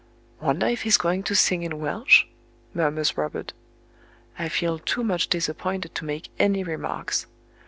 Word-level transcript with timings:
"Wonder 0.39 0.65
if 0.65 0.81
he 0.81 0.89
is 0.89 0.97
going 0.97 1.21
to 1.25 1.35
sing 1.35 1.61
in 1.61 1.77
Welsh?" 1.79 2.23
murmurs 2.73 3.17
Robert. 3.19 3.53
I 4.39 4.49
feel 4.49 4.79
too 4.79 5.03
much 5.03 5.27
disappointed 5.27 5.93
to 5.93 6.05
make 6.05 6.29
any 6.39 6.63
remarks. 6.63 7.27